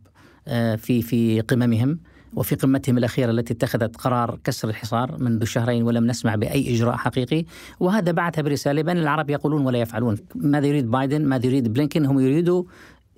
آه، 0.48 0.76
في 0.76 1.02
في 1.02 1.40
قممهم 1.40 1.98
وفي 2.34 2.54
قمتهم 2.54 2.98
الأخيرة 2.98 3.30
التي 3.30 3.52
اتخذت 3.52 3.96
قرار 3.96 4.38
كسر 4.44 4.68
الحصار 4.68 5.16
منذ 5.18 5.44
شهرين 5.44 5.82
ولم 5.82 6.06
نسمع 6.06 6.34
بأي 6.34 6.74
إجراء 6.74 6.96
حقيقي. 6.96 7.44
وهذا 7.80 8.12
بعثها 8.12 8.42
برسالة 8.42 8.82
بأن 8.82 8.98
العرب 8.98 9.30
يقولون 9.30 9.66
ولا 9.66 9.78
يفعلون. 9.78 10.16
ماذا 10.34 10.66
يريد 10.66 10.90
بايدن؟ 10.90 11.24
ماذا 11.24 11.46
يريد 11.46 11.72
بلينكن؟ 11.72 12.06
هم 12.06 12.20
يريدوا 12.20 12.64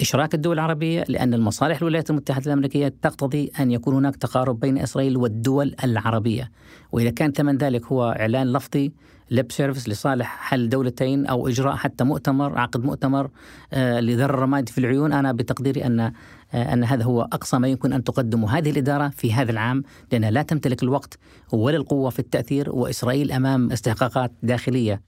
إشراك 0.00 0.34
الدول 0.34 0.54
العربية 0.54 1.04
لأن 1.08 1.34
المصالح 1.34 1.78
الولايات 1.78 2.10
المتحدة 2.10 2.46
الأمريكية 2.46 2.94
تقتضي 3.02 3.50
أن 3.60 3.70
يكون 3.70 3.94
هناك 3.94 4.16
تقارب 4.16 4.60
بين 4.60 4.78
إسرائيل 4.78 5.16
والدول 5.16 5.74
العربية. 5.84 6.50
وإذا 6.92 7.10
كان 7.10 7.32
ثمن 7.32 7.56
ذلك 7.56 7.86
هو 7.86 8.16
إعلان 8.20 8.52
لفظي 8.52 8.92
لب 9.30 9.52
سيرفيس 9.52 9.88
لصالح 9.88 10.26
حل 10.26 10.68
دولتين 10.68 11.26
أو 11.26 11.48
إجراء 11.48 11.76
حتى 11.76 12.04
مؤتمر 12.04 12.58
عقد 12.58 12.84
مؤتمر 12.84 13.30
آه، 13.72 14.00
لذر 14.00 14.30
الرماد 14.30 14.68
في 14.68 14.78
العيون 14.78 15.12
أنا 15.12 15.32
بتقديري 15.32 15.86
أن 15.86 16.00
آه، 16.00 16.12
أن 16.54 16.84
هذا 16.84 17.04
هو 17.04 17.22
أقصى 17.22 17.58
ما 17.58 17.68
يمكن 17.68 17.92
أن 17.92 18.04
تقدمه 18.04 18.58
هذه 18.58 18.70
الإدارة 18.70 19.08
في 19.08 19.32
هذا 19.32 19.50
العام 19.50 19.82
لأنها 20.12 20.30
لا 20.30 20.42
تمتلك 20.42 20.82
الوقت 20.82 21.18
ولا 21.52 21.76
القوة 21.76 22.10
في 22.10 22.18
التأثير 22.18 22.70
وإسرائيل 22.70 23.32
أمام 23.32 23.72
استحقاقات 23.72 24.32
داخلية. 24.42 25.02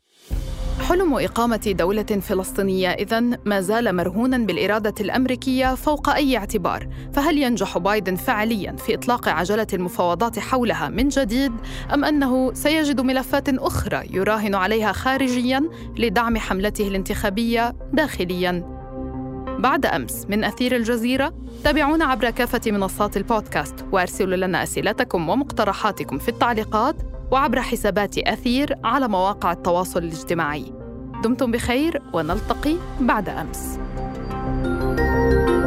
حلم 0.90 1.14
إقامة 1.14 1.74
دولة 1.78 2.02
فلسطينية 2.02 2.88
إذن 2.88 3.38
ما 3.44 3.60
زال 3.60 3.96
مرهونا 3.96 4.38
بالإرادة 4.38 4.94
الأمريكية 5.00 5.74
فوق 5.74 6.08
أي 6.08 6.36
اعتبار، 6.36 6.88
فهل 7.12 7.38
ينجح 7.38 7.78
بايدن 7.78 8.16
فعليا 8.16 8.76
في 8.76 8.94
إطلاق 8.94 9.28
عجلة 9.28 9.66
المفاوضات 9.72 10.38
حولها 10.38 10.88
من 10.88 11.08
جديد 11.08 11.52
أم 11.94 12.04
أنه 12.04 12.52
سيجد 12.54 13.00
ملفات 13.00 13.48
أخرى 13.48 14.02
يراهن 14.10 14.54
عليها 14.54 14.92
خارجيا 14.92 15.70
لدعم 15.98 16.36
حملته 16.38 16.88
الانتخابية 16.88 17.76
داخليا؟ 17.92 18.80
بعد 19.58 19.86
أمس 19.86 20.26
من 20.28 20.44
أثير 20.44 20.76
الجزيرة 20.76 21.34
تابعونا 21.64 22.04
عبر 22.04 22.30
كافة 22.30 22.70
منصات 22.70 23.16
البودكاست 23.16 23.84
وأرسلوا 23.92 24.36
لنا 24.36 24.62
أسئلتكم 24.62 25.28
ومقترحاتكم 25.28 26.18
في 26.18 26.28
التعليقات 26.28 26.96
وعبر 27.30 27.60
حسابات 27.60 28.18
أثير 28.18 28.78
على 28.84 29.08
مواقع 29.08 29.52
التواصل 29.52 30.02
الاجتماعي 30.02 30.79
دمتم 31.22 31.50
بخير 31.50 32.02
ونلتقي 32.12 32.76
بعد 33.00 33.28
أمس. 33.28 33.78
thank 35.00 35.48
you 35.48 35.59